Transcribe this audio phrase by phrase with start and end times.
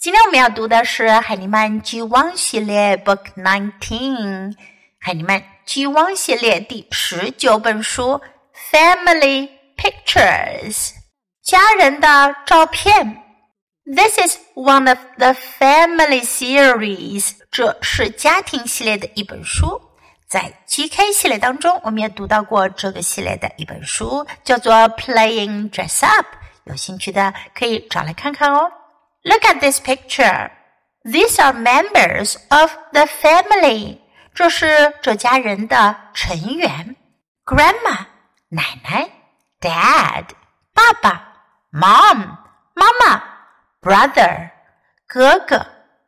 [0.00, 4.56] 今天我们要读的是海尼曼巨汪系列 Book Nineteen，
[4.98, 8.18] 海尼曼巨汪系列第十九本书
[8.72, 10.92] Family Pictures，
[11.42, 13.22] 家人的照片。
[13.84, 19.82] This is one of the family series，这是家庭系列的一本书。
[20.26, 26.24] 在 GK 系列当中，我们也读到过这个系列的一本书，叫做 Playing Dress Up。
[26.64, 28.72] 有兴趣的可以找来看看哦。
[29.23, 30.51] Look at this picture.
[31.03, 33.99] These are members of the family.
[34.33, 36.95] 这是这家人的成员。
[37.45, 38.05] Grandma
[38.49, 39.09] 奶奶，
[39.59, 40.25] Dad
[40.73, 41.33] 爸爸，
[41.71, 42.37] Mom
[42.73, 43.23] 妈妈，
[43.81, 44.51] Brother
[45.07, 45.57] 哥哥，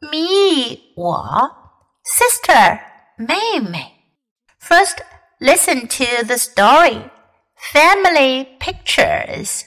[0.00, 1.50] Me 我，
[2.04, 2.80] Sister
[3.16, 3.92] 妹妹。
[4.60, 4.98] First,
[5.40, 7.10] listen to the story.
[7.72, 9.64] Family pictures.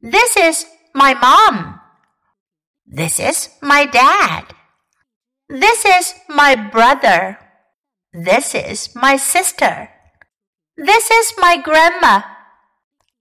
[0.00, 1.75] This is my mom.
[2.86, 4.54] This is my dad.
[5.48, 7.38] This is my brother.
[8.12, 9.88] This is my sister.
[10.76, 12.22] This is my grandma.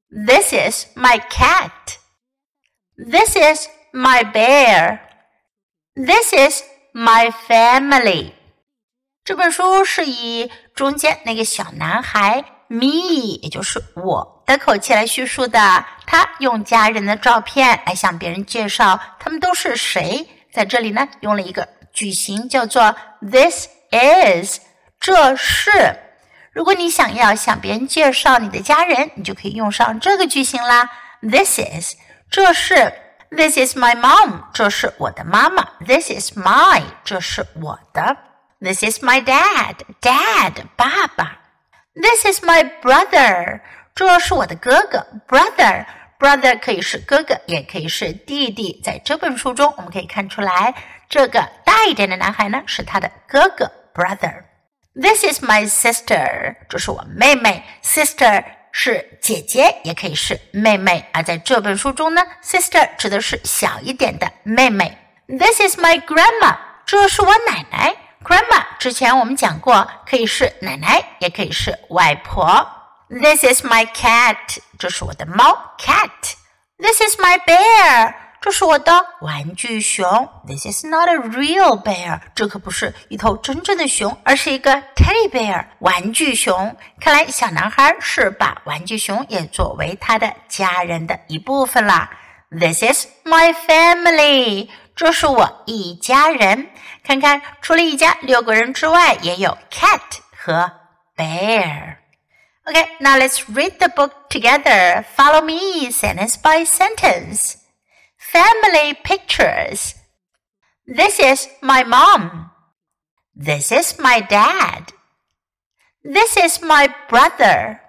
[0.09, 1.99] This is my cat.
[2.97, 4.99] This is my bear.
[5.95, 8.33] This is my family.
[9.23, 15.84] 这本书是以中间那个小男孩 me，也就是我 的口气来叙述的。
[16.06, 20.28] 他用家人的照片来向别人介绍他们都是谁。
[20.52, 24.60] 在这里呢，用了一个句型叫做 "This is"，
[25.00, 25.98] 这是。
[26.52, 30.90] 如果你想要向别人介绍你的家人，你就可以用上这个句型啦。
[31.20, 31.96] This is，
[32.30, 32.92] 这是。
[33.28, 35.68] This is my mom，这是我的妈妈。
[35.84, 38.16] This is my，这是我的。
[38.60, 41.40] This is my dad，dad，爸爸。
[41.94, 43.60] This is my brother。
[43.96, 48.78] 这是我的哥哥，brother，brother 可以是哥哥，也可以是弟弟。
[48.84, 50.74] 在这本书中，我们可以看出来，
[51.08, 54.44] 这个大一点的男孩呢是他的哥哥，brother。
[54.94, 61.06] This is my sister，这是我妹妹，sister 是姐姐，也可以是妹妹。
[61.14, 64.98] 而在这本书中呢，sister 指的是小一点的妹妹。
[65.26, 72.75] This is my grandma，这是我奶奶，grandma 之前我们讲过，可以是奶奶，也可以是外婆。
[73.08, 76.34] This is my cat，这是我的猫，cat。
[76.76, 80.28] This is my bear，这是我的玩具熊。
[80.44, 86.76] This is not a real bear，这可不是一头真正的熊，而是一个 teddy bear，玩具熊。
[87.00, 92.10] 看来小男孩是把玩具熊也作为他的家人的一部分啦。
[92.50, 96.70] This is my family，这是我一家人。
[97.04, 100.00] 看看，除了一家六个人之外，也有 cat
[100.36, 100.72] 和
[101.16, 101.98] bear。
[102.68, 105.06] Okay, now let's read the book together.
[105.14, 107.58] Follow me sentence by sentence.
[108.18, 109.94] Family pictures.
[110.84, 112.50] This is my mom.
[113.36, 114.92] This is my dad.
[116.02, 117.80] This is my brother.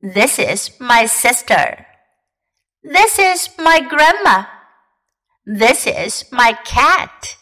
[0.00, 1.86] This is my sister.
[2.84, 4.44] This is my grandma.
[5.44, 7.36] This is my cat.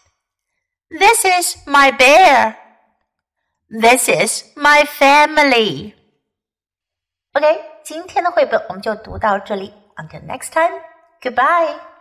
[0.90, 2.56] This is my bear.
[3.68, 5.95] This is my family.
[7.36, 9.70] OK，今天的绘本我们就读到这里。
[9.97, 10.80] Until next time,
[11.20, 11.95] goodbye.